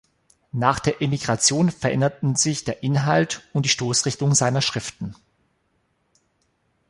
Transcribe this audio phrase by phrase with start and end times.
[0.51, 5.13] Nach der Emigration veränderten sich der Inhalt und die Stoßrichtung seiner Schriften.